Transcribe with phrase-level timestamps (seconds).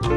[0.00, 0.12] Hello，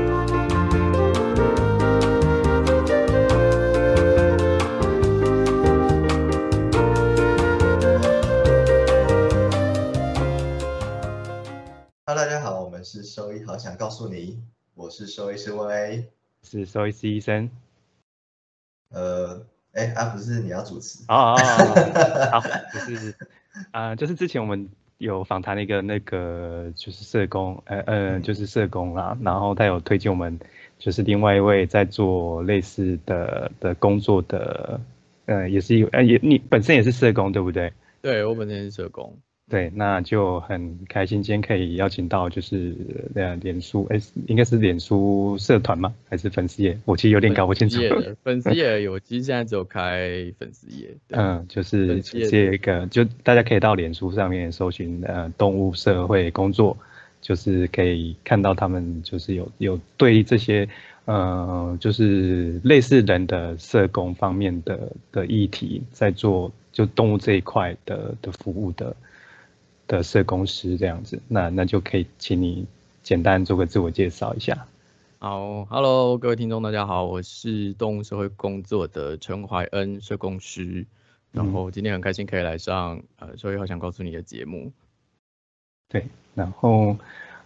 [12.05, 14.43] 大家好，我们是兽医，好想告诉你，
[14.75, 16.11] 我是兽医师薇薇。
[16.43, 17.50] 是兽医师医生。
[18.89, 19.43] 呃，
[19.73, 21.36] 哎啊，不是你要主持哦哦
[22.34, 22.41] 哦，好，
[22.71, 23.16] 就是
[23.71, 24.70] 啊、就是之前我们
[25.02, 30.39] 有访谈了一个那个就是社工，呃呃，就是社工啦，然后他有推荐我们
[30.77, 34.80] 就是另外一位在做类似的的工作的，
[35.26, 37.74] 呃，也是有呃也你本身也是社工对不对？
[38.02, 39.18] 对我本身是社工，
[39.52, 42.73] 对，那就很开心今天可以邀请到就是
[43.14, 45.94] 呃脸书，哎，应该是脸书社团吗？
[46.10, 46.80] 还是粉丝页？
[46.86, 47.77] 我其实有点搞不清楚
[48.24, 48.54] 粉丝。
[48.55, 50.96] 页有，其实现在只有开粉丝页。
[51.10, 56.77] 嗯，就是这个，就大家可以到脸书上面搜寻呃动物社会工作，
[57.20, 60.66] 就是可以看到他们就是有有对这些
[61.04, 68.95] 呃就是类似人的社工方面的的议题在做就动物这一块的的服务的
[69.92, 72.66] 的社工师这样子，那那就可以请你
[73.03, 74.66] 简单做个自我介绍一下。
[75.20, 80.86] 好，Hello，各位听众，大家好，我是动物社会工作的陈怀恩社工师，
[81.34, 84.72] 然嗯后今天很开心可以来上呃，所以好想告诉你的节目。
[85.89, 86.95] 对，然后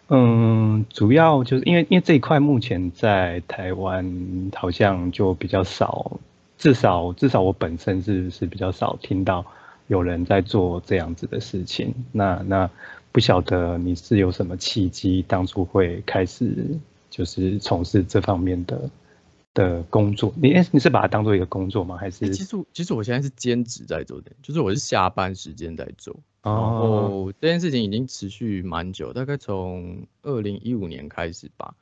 [0.09, 6.19] 嗯，主要就是因为因为这一块目前在台湾好像就比较少，
[6.59, 9.43] 至少至少我本身是是比较少听到
[9.87, 11.93] 有人在做这样子的事情。
[12.11, 12.69] 那那
[13.11, 16.67] 不晓得你是有什么契机，当初会开始
[17.09, 18.89] 就是从事这方面的
[19.53, 20.33] 的工作？
[20.35, 21.95] 你诶你是把它当做一个工作吗？
[21.97, 31.73] 还是诶其实其实我现在是兼职在做的，就是我是下班时间在做，然哦后这件事情已经持续蛮久，大概从二零一五年开始吧。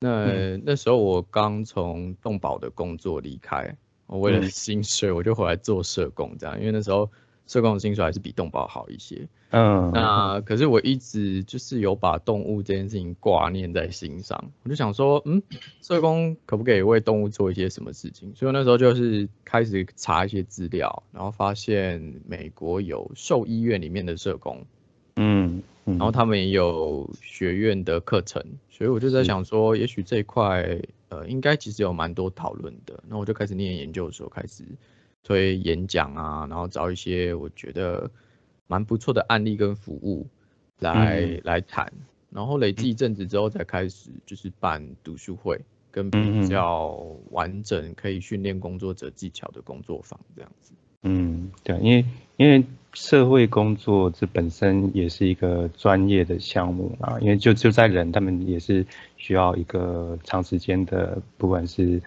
[0.00, 7.08] 那、嗯那时候我刚从动保的工作离开，我为了嗯薪水我就回来做社工，这样，因为那时候
[7.46, 9.28] 社工的薪水还是比动保好一些。
[9.54, 15.42] 嗯那可是我一直就是有把动物这件事情挂念在心上，我就想说，嗯，
[15.82, 18.32] 社工可不可以为动物做一些什么事情？
[18.34, 24.64] 所以那时候就是开始查一些资料，然后发现美国有兽医院里面的社工，
[25.16, 30.80] 嗯嗯，然后他们也有学院的课程，所以我就在想说，也许这一块
[31.10, 33.04] 呃应该其实有蛮多讨论的。
[33.06, 34.64] 那我就开始念研究所，开始
[35.22, 38.10] 推演讲啊，然后找一些我觉得
[38.66, 40.26] 蛮不错的案例跟服务
[40.78, 41.40] 来、嗯。
[41.44, 41.92] 来谈，
[42.30, 46.88] 然后累积一阵子之后，才开始就是办读书会，跟比较
[47.30, 50.72] 完整可以训练工作者技巧的工作坊这样子。
[51.02, 52.04] 嗯，对，因为
[52.36, 62.00] 因为社会工作这本身也是一个专业的项目啊，因为就就在人，他们也是需要一个长时间的，不管是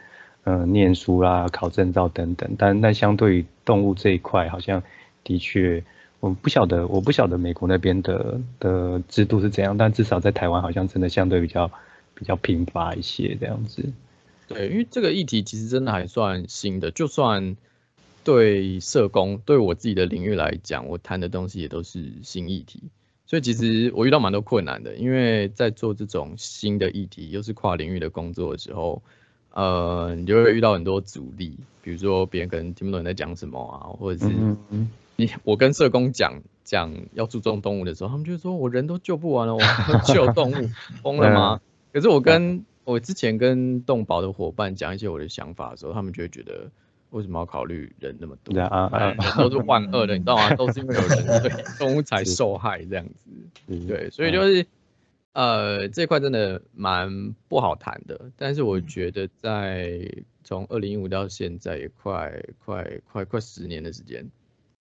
[0.46, 4.82] 呃念书啦、考证照等等，但但相对于动物这一块，好像
[5.24, 5.84] 的确，
[6.20, 11.70] 我不晓得，我不晓得美国那边的的制度是怎样，但至少在台湾好像真的相对比较
[12.14, 13.84] 比较贫乏一些这样子。
[14.48, 17.58] 对，因为这个议题其实真的还算新的，就算
[18.24, 22.84] 对社工对我自己的领域来讲，我谈的东西也都是新议题，
[23.26, 29.02] 所以其实我遇到蛮多困难的，因为在做这种新的议题，又是跨领域的工作的时候，
[29.56, 34.34] 呃，你就会遇到很多阻力，比如说别人可能听不懂你在讲什么啊，或者是
[35.16, 36.34] 你 我跟社工讲
[36.66, 39.62] 讲要注重动物的时候，他们就说我人都救不完了，我
[40.06, 40.70] 救动物，
[41.02, 41.62] 疯了吗？
[41.94, 46.70] 可是我跟我之前跟动保的伙伴讲一些我的想法的时候，他们就会觉得
[47.12, 48.54] 为什么要考虑人那么多？
[48.54, 50.54] 对啊啊都是万恶的，你知道吗？
[50.58, 53.30] 都是因为有人 对动物才受害这样子。
[53.68, 54.66] 嗯，对，所以就是
[55.36, 60.10] 呃这块真的蛮不好谈的，但是我觉得在
[60.46, 64.26] 从二零一五到现在也快快快快十年的时间，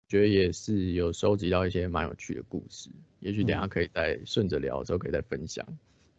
[0.09, 5.67] 觉得也是有收集到一些蛮有趣的故事，也许等下可以再顺着聊的时候可以再分享。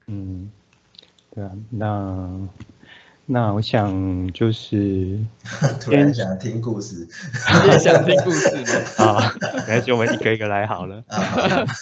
[0.06, 0.52] 嗯，
[1.34, 2.48] 对啊，那
[3.26, 5.18] 那我想就是
[5.80, 7.08] 突然想听故事
[7.66, 9.06] 你也想听故事吗？
[9.06, 11.04] 啊，没关系，我们一个一个来好了。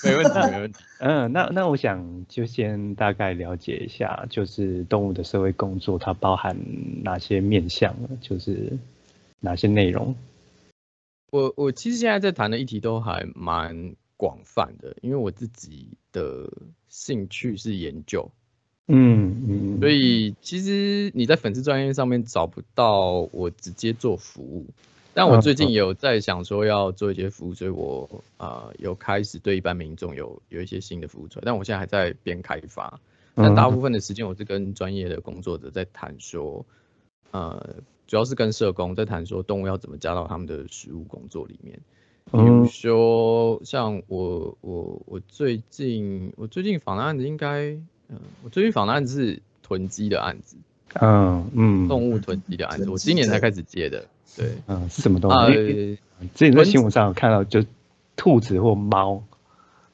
[0.03, 0.79] 没问题，没问题。
[0.99, 6.55] 嗯，那那我想就先大概了解一下，就是动物的社会工作它包含
[7.03, 8.09] 哪些面向呢？
[8.21, 8.77] 就是
[9.39, 10.13] 哪些内容？
[11.31, 16.47] 我我其实现在在谈的议题都还蛮广泛的，因为我自己的
[16.89, 18.29] 兴趣是研究，
[18.91, 24.65] 嗯嗯，所以其实你在粉丝专业上面找不到我直接做服务，
[25.13, 32.99] 但我最近有在想说要做一些服务，所以我呃有开始对一般民众有有一些新的服务出来，但我现在还在边开发，
[33.35, 36.65] 但大部分的时间我是跟专业的工作者在谈说，
[37.29, 37.75] 呃，
[38.07, 41.79] 主要是跟社工在谈说动物要怎么加到他们的食物工作里面。
[42.31, 47.75] 比如说像我我我最近我最近访的案子应该，
[48.09, 50.57] 嗯，我最近访的案子是囤积的案子。
[50.99, 54.03] 嗯嗯，动物囤积的案子，我今年才开始接的。
[54.35, 55.97] 对，嗯，是什么东西？
[56.33, 57.63] 之前在新闻上有看到，就
[58.15, 59.23] 兔子或猫。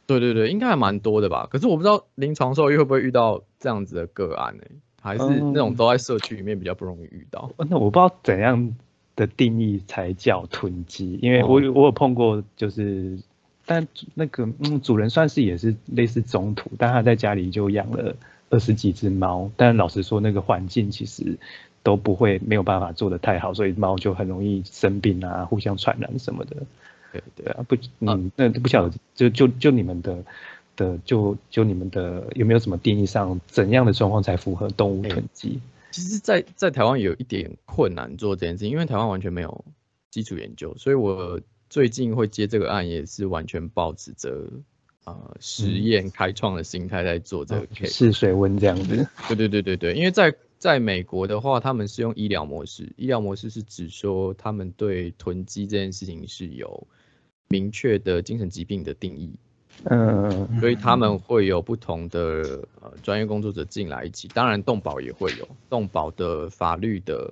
[0.08, 1.48] 对对对，应该还蛮多的吧？
[1.52, 4.64] 可是我不知道临床兽医会不会遇到这样子的个案呢？
[5.02, 7.52] 还是那种都在社区里面比较不容易遇到？
[7.58, 8.76] 那我不知道怎样
[9.16, 13.18] 的定义才叫囤积，因为我我有碰过，就是
[13.66, 18.16] 但那个嗯，主人算是也是类似中途，但他在家里就养了。
[18.52, 21.36] 二十几只猫，但老实说，那个环境其实
[21.82, 26.56] 都不会没有办法做的太好，所以猫就很容易生病啊，互相传染什么的。
[27.12, 30.24] 对对啊，不，嗯，那不晓得，就就就你们的
[30.76, 35.60] 的，就就你们的有没有什么定义上，怎样的状况才符合动物囤积？
[35.90, 39.66] 其实，在在台湾有一点困难做这件事，因为台湾完全没有
[40.12, 44.50] 基础研究，所以我最近会接这个案，也是完全抱持着。
[45.08, 49.08] 呃，实验开创的心态在做这个试水温这样子。
[49.28, 56.88] 对对对对对，因为在在美国的话，他们是用医疗模式，医疗模式是指说他们对囤积这件事情是有
[57.50, 59.38] 明确的精神疾病的定义。
[59.84, 67.32] 嗯，所以他们会有不同的呃专业工作者进来一起，当然动保也会有动保的法律的，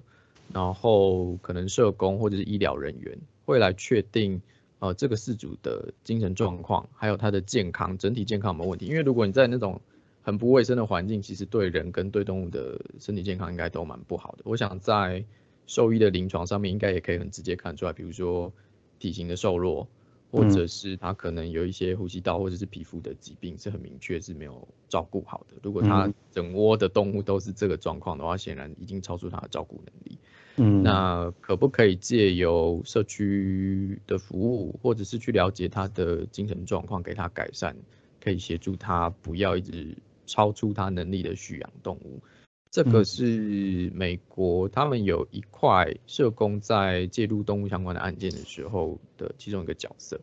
[0.54, 4.42] 然后可能社工或者是医疗人员会来确定。
[4.80, 8.86] 呃，这个事主的精神状况，还有他的健康，整体健康有没有问题？
[8.86, 9.80] 因为如果你在那种
[10.22, 14.40] 很不卫生的环境，其实对人跟对动物的身体健康应该都蛮不好的。
[14.44, 15.24] 我想在
[15.68, 18.52] 兽医的临床上面，应该也可以很直接看出来，比如说
[19.00, 19.88] 体型的瘦弱，
[20.30, 25.56] 或者是他可能有一些呼吸道或者是皮肤的疾病，是很明确是没有照顾好的。
[25.64, 30.18] 如果他整窝的动物都是这个状况的话，显然已经超出他的照顾能力。
[30.56, 37.76] 嗯，那可不可以借由社区的服务，或者是去了解他的精神状况，给他改善，
[38.22, 39.98] 可以协助他不要一直
[40.28, 42.22] 超出他能力的蓄养动物？
[42.70, 50.22] 这个是美国他们有一块社工在介入动物相关的案件的时候的其中一个角色。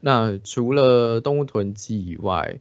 [0.00, 2.60] 那除了动物囤积以外，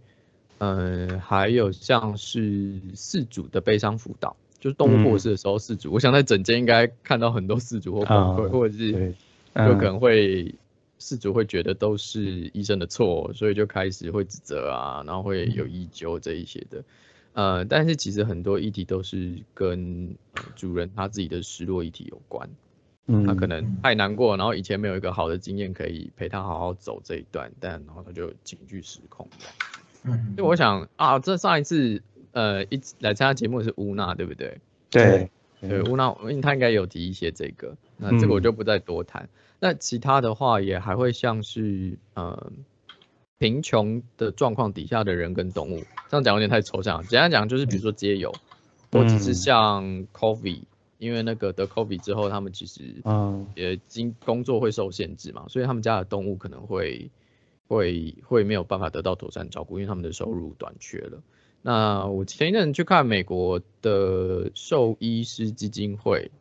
[0.57, 4.35] 嗯，还有像是四组的悲伤辅导。
[4.59, 9.15] 就是动物过世的时候，事主，我想在整间应该看到很多事主或崩溃，或者是
[9.55, 10.53] 有可能会
[10.97, 16.83] 事主会觉得都是医生的错，所以就开始会指责啊，然后会有依究这一些的。
[17.31, 20.13] 呃，但是其实很多议题都是跟
[20.57, 22.49] 主人他自己的失落议题有关。
[23.07, 29.25] 嗯，他可能太难过，然后以前没有一个好的经验可以陪他好好走这一段，但然后他就情绪失控。
[30.03, 32.03] 嗯，就我想啊，这上一次。
[32.31, 34.59] 呃，一来参加节目的是乌娜，对不对？
[34.89, 35.29] 对，
[35.61, 39.29] 对乌娜，因为他应该有提一些这个，那这个我就不再多谈。
[39.59, 42.51] 那其他的话也还会像是呃
[43.37, 47.03] 贫穷的状况底下的人跟动物，这样讲有点太抽象。
[47.03, 48.33] 简单讲就是，比如说街友，
[48.91, 50.61] 或者是像 Coffee，
[50.97, 57.09] 因为那个得 COVID 之后，他们其实嗯也经工作会受限制嘛，所以他们家的动物可能会
[57.67, 61.21] 会会没有办法得到妥善照顾，因为他们的收入短缺了。
[61.61, 66.31] 那我前一阵去看美国的兽医师基金会，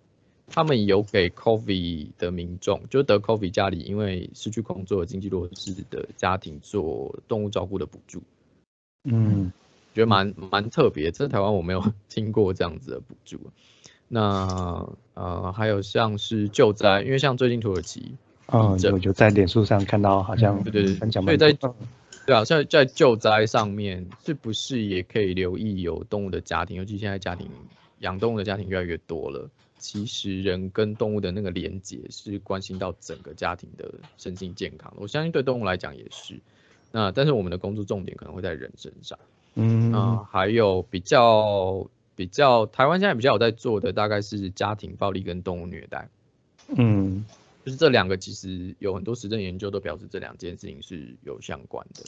[0.46, 8.22] 他们有给 COVID 的民众，就得 COVID 家里因为失去工作、经济弱势的家庭做动物照顾的补助。
[9.10, 9.52] 嗯，
[9.92, 13.38] 觉得蛮蛮特别，在台湾我没有 听过这样子的补助。
[14.06, 18.14] 那呃，还有像是救灾，因为像最近土耳其，
[18.46, 21.58] 嗯，我就在脸书上看到好像对对对，所以在。
[22.28, 26.76] 对啊，在在救灾上面，是不是也可以留意有动物的家庭？
[26.76, 27.48] 尤其现在家庭
[28.00, 34.92] 养动物的家庭越来越多了，其实人跟动物的那个连结是关心到整个家庭的身心健康。
[34.98, 36.38] 我相信对动物来讲也是。
[36.92, 39.18] 那但是我们的工作重点可能会在人身上。
[39.54, 46.06] 嗯啊，还有比较比较台湾现在比较有在做的，大概是家庭暴力跟动物虐待。
[46.76, 47.24] 嗯。
[47.68, 52.02] 就是这两个其实有很多实证研究都表示这两件事情是有相关的。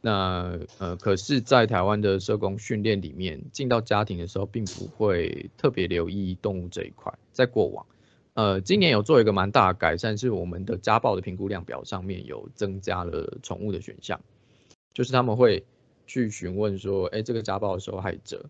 [0.00, 7.12] 那呃，可是，在台湾的社工训练里面，进到家庭的时候，并不会特别留意动物这一块。
[7.32, 7.84] 在过往，
[8.34, 14.20] 呃，今年有做一个蛮大的改善，是我们的家暴的评估量表上面有增加了宠物的选项，
[14.94, 15.64] 就是他们会
[16.06, 18.46] 去询问说，哎，这个家暴的受害者，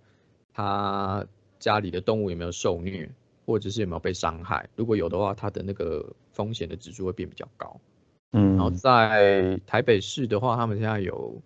[0.52, 1.26] 他
[1.58, 3.10] 家里的动物有没有受虐？
[3.50, 4.68] 或者是有没有被伤害？
[4.76, 7.80] 如果有的话，它的那个风险的指数会变比较高。
[8.30, 11.42] 嗯，然后在台北市的话，他们现在有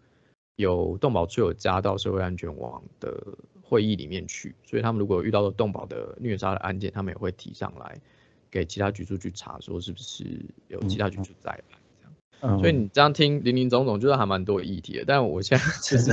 [0.57, 3.25] 有动保处有加到社会安全网的
[3.63, 7.99] 会议里面去，所以他们如果遇到了动保的虐杀的案件，他们也会提上来
[8.51, 11.59] 给其他局处去查，说是不是有其他局处在。
[12.41, 15.05] 所以你这样听林林总总，就是还蛮多议题的。
[15.07, 16.13] 但我现在就是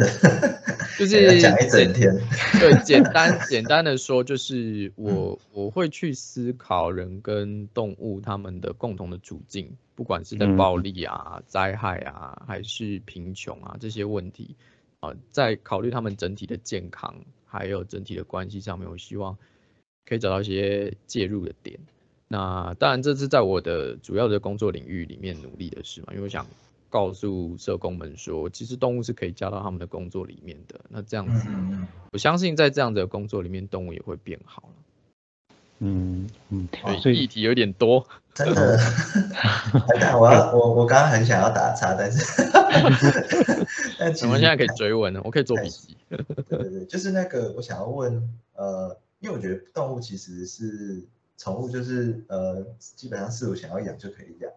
[0.98, 2.14] 就是讲一整天，
[2.60, 14.56] 对，简单 简单的说，就是我我会去思考人跟动物他们的共同的处境，不管是在暴力啊、灾害啊，还是贫穷啊这些问题。
[15.00, 17.16] 啊，在考虑他们整体的健康
[17.48, 19.36] 还有整体的关系上面，我希望
[20.06, 21.80] 可以找到一些介入的点。
[22.28, 26.46] 那当然，这是在我的主要的工作领域里面努力的事嘛，因为我想
[26.92, 30.80] 告诉社工们说，其实动物是可以加到他们的工作里面的。
[30.90, 31.48] 那这样子，
[32.12, 34.74] 我相信在这样的工作里面，动物也会变好了。
[35.80, 36.68] 嗯嗯，
[37.02, 38.06] 所以议题有点多，
[38.36, 38.78] 真的。
[40.20, 42.44] 我要我我刚刚很想要打岔，但是，
[43.98, 45.98] 但我们现在可以追问了，我可以做笔记。
[46.10, 46.20] 对
[46.50, 51.04] 对对，就是那个我想要问，呃，因为我觉得动物其实是。
[51.38, 54.52] 宠物就是呃，基本上是我想要养就可以养，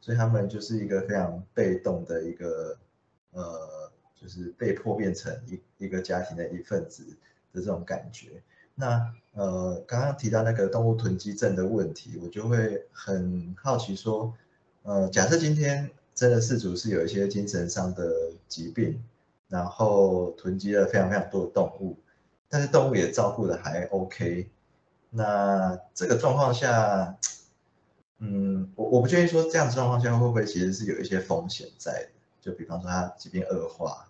[0.00, 2.76] 所以他们就是一个非常被动的一个
[3.32, 3.90] 呃，
[4.20, 7.04] 就是被迫变成一一个家庭的一份子
[7.52, 8.42] 的这种感觉。
[8.74, 14.32] 那呃，刚刚提到那个动物囤积症的问题，我就会很好奇说，
[14.82, 19.02] 呃，假设今天真的饲主是有一些精神上的疾病，
[19.48, 21.96] 然后囤积了非常非常多的动物，
[22.48, 24.48] 但是动物也照顾的还 OK。
[25.10, 27.18] 那这个状况下，
[28.20, 32.10] 嗯，我我不确定说这样的状况下会不会其实是有一些风险在的，
[32.40, 34.06] 就比方说他疾病恶化，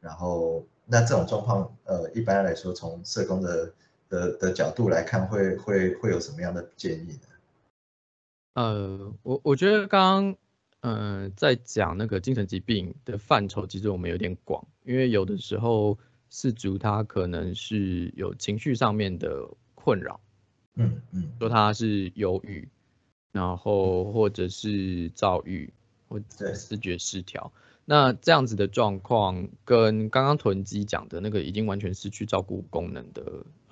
[0.00, 3.72] 然后那这种状况，呃，一般来说从社工的
[4.10, 7.28] 的的角度来看，会会会有什么样的建议呢？
[8.54, 10.36] 呃，我我觉得刚刚
[10.80, 20.20] 嗯在讲那个精神疾病的范畴，其实我们有点广，因为有的时候事主他可能是有情绪上面的困扰。
[20.76, 22.68] 嗯嗯，说他是忧郁，
[23.34, 25.68] 然后或者是躁郁，
[26.08, 27.50] 或者视觉失调，
[27.84, 33.22] 那这样子的状况跟刚刚囤积讲的那个已经完全失去照顾功能的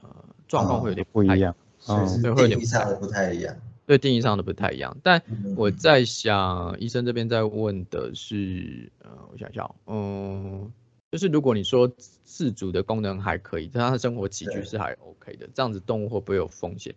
[0.02, 0.08] 呃
[0.48, 1.54] 状况会有点不一样，
[1.86, 4.96] 对，会有点定义上的不太一样，对，定义上的不太一样。
[5.00, 5.22] 但
[5.56, 10.72] 我在想，医生这边在问的是，呃，我想想，嗯。
[11.12, 11.92] 就是如果你说
[12.24, 16.94] 自主的功能还可以，但它的生活起居是还 OK 的，这样子动物会不会有风险？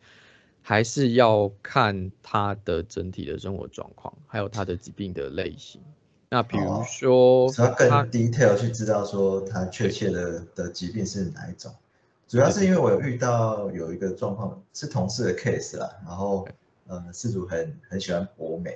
[0.68, 5.80] 还是要看他的整体的生活状况，还有他的疾病的类型。
[6.32, 11.72] 那比如说，要更 detail 去知道说他确切的的疾病是哪一种。
[12.28, 16.48] 主要是因为我有遇到有一个状况是同事的 case 啦，然后
[16.88, 18.76] 呃，事主很很喜欢博美，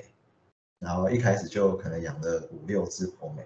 [0.77, 3.41] 然后一开始就可能养了五六只博美。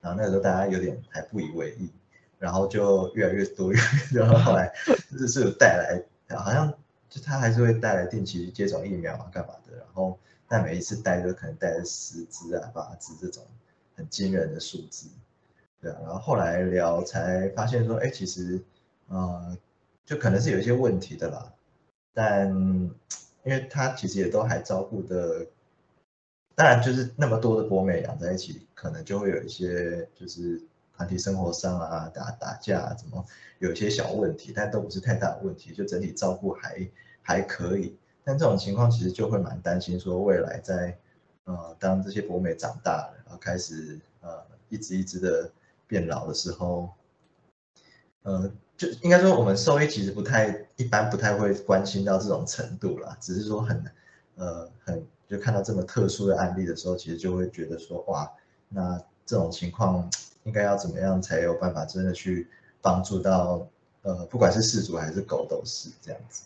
[0.00, 1.90] 然后那个时候大家有点还不以为意，
[2.38, 3.72] 然后就越来越多，
[4.12, 4.72] 然后后来
[5.10, 6.72] 就是有带来，好像
[7.12, 9.76] 就他还是会带来定期去接种疫苗啊，干嘛的。
[9.76, 13.44] 然后但每一次带就可能带了十只啊、八只这种
[13.94, 15.08] 很惊人的数字，
[15.78, 15.98] 对啊。
[16.00, 18.58] 然后后来聊才发现说，哎，其实
[19.08, 19.58] 呃，
[20.06, 21.52] 就可能是有一些问题的啦。
[22.14, 22.48] 但
[23.44, 25.46] 因为他其实也都还照顾的。
[26.54, 30.62] 当然，就是那么多的博美养在一起，可能就会有一些就是
[30.96, 33.24] 团体生活上啊，打打架怎么
[33.58, 36.88] 有些小问题，但都不是太大的问题，就整体照顾还
[37.22, 37.96] 还可以。
[38.24, 40.96] 但这种情况其实就会蛮担心，说未来在
[41.44, 45.50] 呃当这些博美长大了，然后开始呃一只一只的
[45.86, 46.90] 变老的时候，
[48.22, 53.84] 呃就应该说我们兽医其实不太一般，不太会关心到这种程度啦，只是说很
[54.36, 55.06] 呃很。
[55.28, 58.30] 就看到这么特殊的案例的时候，其实就会觉得说，哇，
[58.68, 60.06] 那这种情况
[60.44, 62.46] 应该要怎么样才有办法真的去
[62.80, 63.66] 帮助到，
[64.02, 66.44] 呃，不管是事主还是狗都是这样子。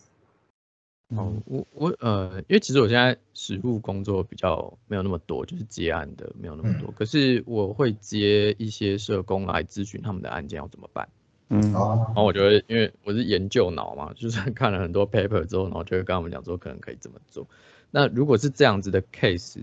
[1.14, 11.08] 哦，我我呃，因为其实我现在实务工作比较没有那么多，就是接案的没有那么多，可是我会接一些社工来咨询他们的案件要怎么办。
[11.48, 17.46] 嗯，然后我觉得，因为我是研究脑嘛，就是看了很多 paper 之后，然后就会跟他们讲说，可能可以怎么做。
[17.92, 19.60] 那如果是这样子的 case，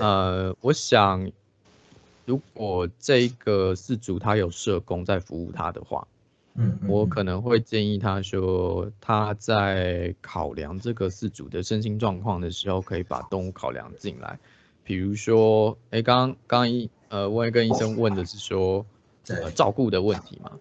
[0.00, 1.30] 呃，我想，
[2.28, 6.06] 如果这个事主他有社工在服务他的话，
[6.56, 14.38] 嗯，我可能会建议他说，他在考量这个事主的身心状况的时候，可以把动物考量进来。
[14.84, 18.84] 比如说，哎，刚刚刚一呃，问跟医生问的是说，
[19.28, 20.52] 呃，照顾的问题嘛，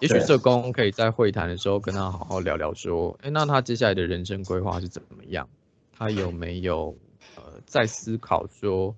[0.00, 5.48] 也许社工可以在会谈的时候跟他好好聊聊，说，哎，那他接下来的人生规划是怎么样？
[5.96, 6.94] 他有没有
[7.36, 8.94] 呃在思考说，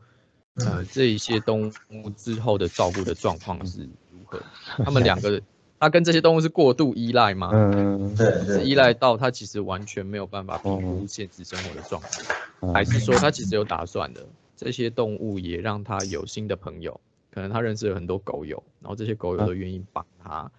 [0.61, 4.41] 呃这一些动物之后的照顾的状况是如何？
[4.85, 5.41] 他们两个，
[5.79, 7.51] 他跟这些动物是过度依赖吗？
[7.53, 12.03] 嗯，对对，是依赖到他其实完全没有办法评估现实生活的状
[12.61, 14.27] 况，还是说他其实有打算的？
[14.57, 17.01] 这些动物也让他有新的朋友，
[17.31, 20.51] 可能他认识了很多狗友，然后这些狗友都愿意帮他，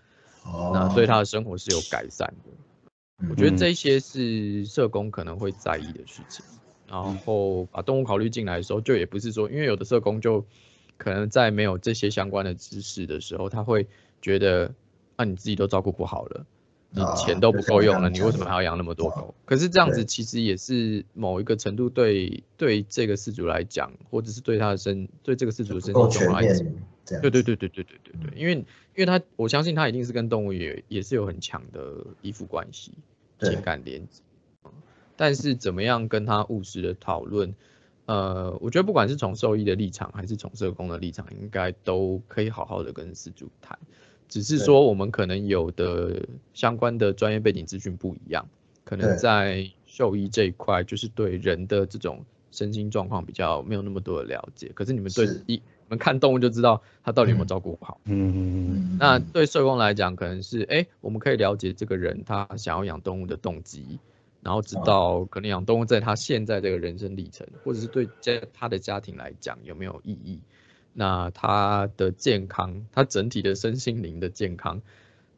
[0.73, 3.27] 那对他的生活是有改善的。
[3.29, 6.45] 我觉得这些是社工可能会在意的事情。
[6.89, 10.43] 然后把动物考虑进来的时候，就也不是说，因为有的社工就
[10.97, 13.87] 可能在没有这些相关的知识的时候，他会
[14.21, 14.73] 觉得，
[15.15, 16.45] 啊，你自己都照顾不好了，
[16.89, 19.35] 你钱都不够用了，你为什么还要养那么多狗？
[19.45, 26.65] 可是这样子其实也是某一个程度对对这个事主来讲，或者是对他的身对这个事主的身体状况来讲，
[27.21, 28.65] 对对对对对对对对，因为因
[28.97, 32.93] 为他我相信他一定是跟动物也也是有很强的依附关系，
[33.39, 34.23] 情感连接。
[35.19, 37.53] 但是怎么样跟他务实的讨论，
[38.05, 43.77] 呃，我觉得不管是从兽医的立场还是从社工的立场，应该都可以好好的跟饲主谈。
[44.29, 48.47] 只是说我们可能有的相关的专业背景资讯不一样，
[48.85, 54.71] 可能在兽医这一块就是对人的这种身心状况比较没有那么多的了解。
[54.73, 57.99] 可是你们对一你们看动物就知道它到底有没有照顾好。
[58.05, 58.37] 嗯嗯
[58.71, 58.97] 嗯。
[58.97, 63.99] 那对社工来讲，可能是哎，我们可以了解这个人他想要养动物的动机。
[64.41, 70.39] 然后知道可能养动物在他现在这个人生历程，或者是对家他的家庭来讲有没有意义？
[70.93, 74.81] 那他的健康，他整体的身心灵的健康，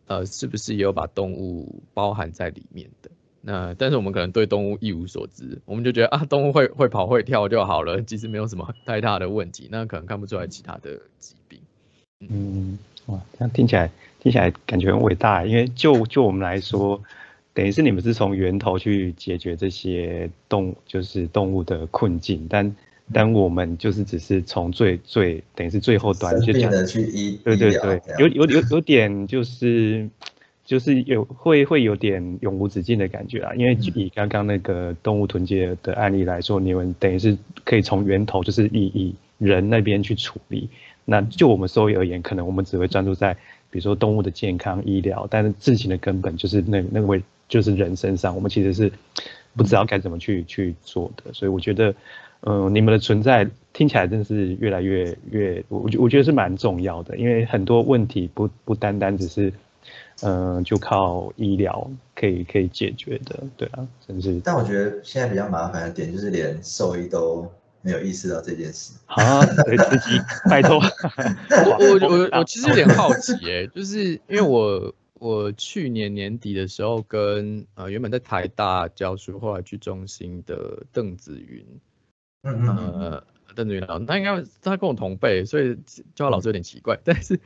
[0.08, 3.10] 呃，是不是也有把动物包含在里面的？
[3.42, 11.60] 那但是我们可能对动物一无所知，我们就觉得啊，动物会会跑会跳就好了，其实没有什么 太大的问题，那可能看不出来其他的疾病。
[12.20, 12.78] 嗯，
[13.08, 17.02] 哇，这样听起来听起来感觉很伟大，因为就就我们来说。
[17.54, 22.76] 等于是你们是从源头去解决这些动，就是动物的困境，但
[23.12, 26.72] 但我们就是只是从最最等于是最后端去讲，
[27.44, 30.08] 对对对，有有有有点就是
[30.64, 40.70] 就是有会会有点永无止境的感觉啊，因为以刚刚那个动物囤积的案例来说，你们等于是可以从源头就是以以人那边去处理，
[41.04, 43.34] 那就我们收益而言，可能我们只会专注在
[43.70, 47.22] 比如说动物的健康医疗，但是事情的根本就是那那位。
[47.52, 48.90] 就是人身上，我们其实是
[49.58, 51.94] 不知道该怎么去去做的，所以我觉得，
[52.48, 59.52] 嗯，你们的存在听起来真是越来越越，我我觉得是蛮重要的，因为很多问题不不单单只是，
[60.22, 64.40] 嗯，就靠医疗可以可以解决的，对啊，真是。
[64.46, 70.18] 但我觉得现在比较麻烦的点就是连兽医都没有意识到这件事啊，对自己
[70.50, 70.80] 拜托。
[71.68, 74.96] 我我我我其实有点好奇哎，就是因为我。
[75.22, 81.64] 我去年年底的时候，跟呃原本在台大教书，后来去中心的邓子云，
[82.42, 83.24] 呃
[83.56, 85.78] 邓子云老师，他应该他跟我同辈，所以
[86.16, 87.00] 叫他老师有点奇怪。
[87.06, 87.40] 但是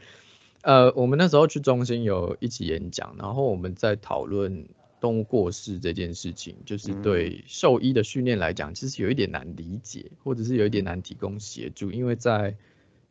[0.62, 4.70] 呃我们那时候去中心有一起演讲，然后我们在讨论
[5.02, 12.56] 动物过世这件事情，就是对兽医的训练来讲，其实有一点难理解，或者是有一点难提供协助，因为在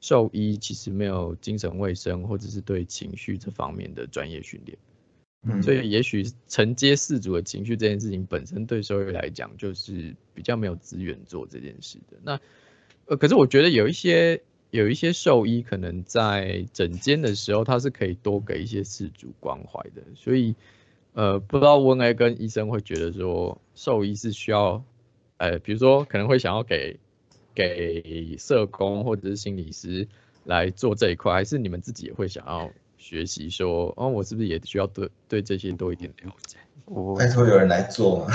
[0.04, 4.76] 兽医其实没有精神卫生或者是对情绪这方面的专业训练，
[5.44, 12.18] 嗯，所以也许承接事主的情绪这件事情本身对兽医来讲就是比较没有资源做这件事的。
[12.22, 12.38] 那
[13.06, 20.02] 呃，可是我觉得有一些有一些兽医可能在诊间的时候，他是可以多给一些事主关怀的。
[20.14, 20.54] 所以
[21.14, 24.84] 呃，不知道温 A 跟医生会觉得说兽医是需要，
[25.38, 26.98] 呃，比如说可能会想要给。
[27.54, 30.06] 给社工或者是心理师
[30.44, 33.48] 来做这一块，还是你们自己也会想要学习？
[33.50, 36.56] 说，哦，我是不是也需要对对这些多一点了解？
[37.18, 38.26] 拜托有人来做，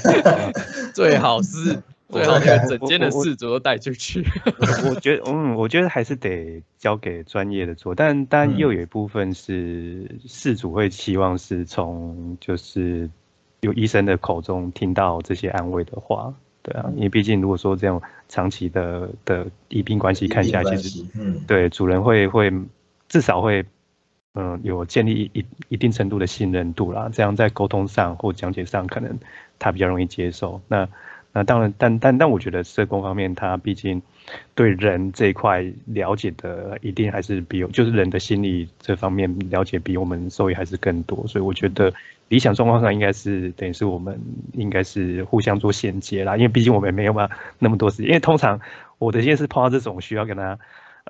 [0.94, 4.24] 最好是最好把整间的事主都带出去。
[4.88, 13.10] 我觉得，嗯，我觉得还是得交给专业的做，但但又有一部分是事主会期望是从就是
[13.60, 16.34] 有医生的口中听到这些安慰的话。
[16.62, 22.52] 对啊，因为毕竟如果说这样长期的的医病关系看下来，其实嗯，对主人会会
[23.08, 23.64] 至少会
[24.34, 29.18] 嗯有建立一一定程度的信任度啦，这样在沟通上或讲解上可能
[29.58, 30.60] 他比较容易接受。
[30.68, 30.88] 那
[31.32, 34.00] 那当然，但但但我觉得社工方面，他毕竟
[34.54, 41.92] 对人这一块了解的一定还是比就是人的心理这方面了解比我们受益还是更多，所以我觉得。
[42.32, 44.18] 理想状况上应该是等于是我们
[44.54, 48.06] 应该是互相做衔接啦，因为毕竟我们没有嘛那么多时间。
[48.06, 48.58] 因为通常
[48.96, 50.58] 我的现在是碰到这种需要跟他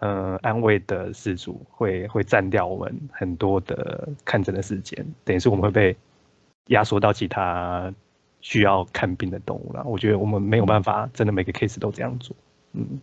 [0.00, 5.96] 呃安慰的事主，会会占掉我们很多的看诊的时间，等于是我们会被
[6.66, 7.94] 压缩到其他
[8.40, 9.84] 需要看病的动物了。
[9.84, 12.34] 我觉得我们没有办法真的每个 case 都这样做。
[12.72, 13.00] 嗯，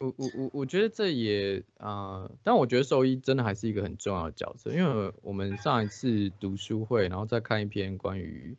[0.00, 8.56] 我我我我觉得这也啊、呃但我觉得兽医真的还是一个很重要的角色，因为我们上一次读书会，然后再看一篇关于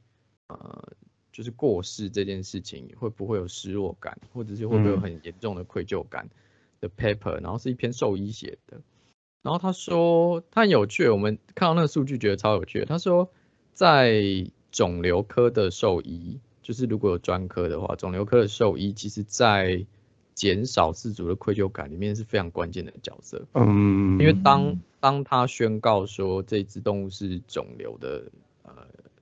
[0.49, 0.83] 呃
[1.31, 5.01] 就是过世这件事情会不会有失落感，或者是会不会有嗯。
[5.01, 6.29] 很严重的愧疚感
[6.79, 8.79] 的 paper，、然后是一篇兽医写的，
[9.41, 13.31] 然后他说他很有趣，我们看到那个数据觉得超有趣的，他说
[13.73, 14.21] 在
[14.71, 19.87] 肿瘤科的兽医，就是如果有专科的话，肿瘤科的兽医其实在
[20.33, 23.45] 减少饲主的愧疚感里面是非常关键的角色。
[23.53, 28.23] 嗯，因为当当他宣告说这只动物是肿瘤的
[28.63, 28.73] 呃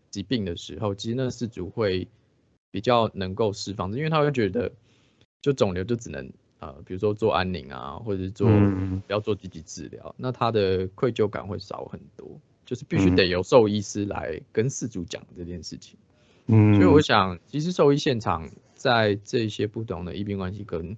[0.10, 2.08] 疾病的时候，其实那个饲主会
[2.72, 4.72] 比较能够释放，因为他会觉得
[5.42, 15.98] 就肿瘤就只能呃比如说做安宁啊，或者是做嗯不要做积极治疗，那他的愧疚感会少很多，就是必须嗯得由兽医师来跟饲主讲这件事情。
[16.52, 20.96] 嗯，所以我想，其实兽医现场在这些不同的医病关系跟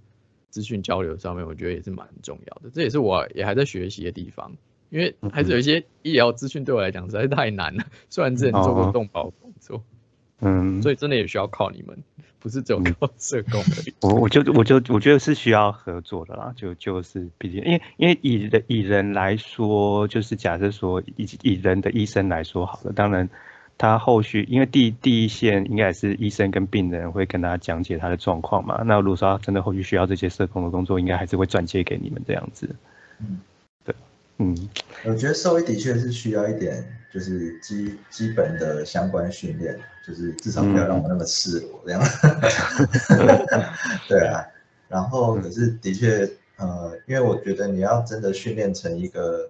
[0.51, 2.69] 资讯交流上面，我觉得也是蛮重要的。
[2.71, 4.55] 这也是我也还在学习的地方，
[4.91, 7.83] 因为还是有一些医疗资讯对我来讲实在是太难了。
[8.11, 9.83] 虽然之前做过哦动保工作，
[10.41, 12.03] 嗯，所以真的也需要靠你们，
[12.37, 13.93] 不是只有靠社工而已。
[14.01, 23.29] 我我就我就我觉得是需要合作的啦，就就是毕竟因为因为以人以人来说，就是假设说以以人的医生来说好了，当然
[23.81, 32.69] 他后续因为第第一线应该也是医生跟病人会跟他讲解他的状况嘛，那如果说他真的后续需要这些社工的工作，应该还是会转接给你们这样子。
[33.19, 33.39] 嗯，
[33.83, 33.95] 对，
[34.37, 34.69] 嗯
[35.03, 39.75] 我觉得兽医的确是需要一点，就是基基本的相关训练，
[40.07, 42.01] 就是至少不要让我那么赤裸这样。
[44.07, 44.45] 对啊，
[44.89, 49.49] 然后可是的确，呃，因为我觉得你要真的训练成一个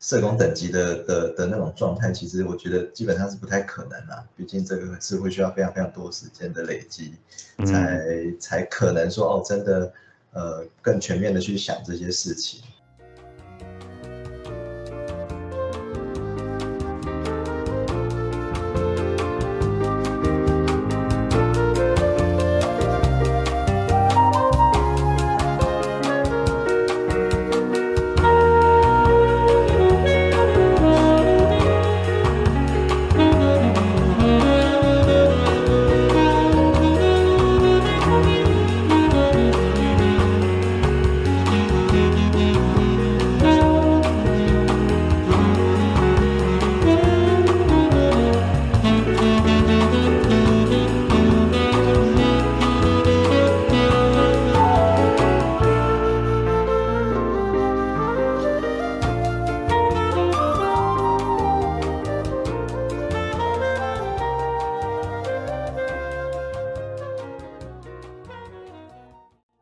[0.00, 4.24] 社工等级的的的那种状态，其实我觉得基本上是不太可能啦。
[4.34, 7.14] 毕竟这个是会需要非常非常多时间的累积，
[7.66, 9.92] 才才可能说哦，真的
[10.32, 12.62] 呃更全面的去想这些事情。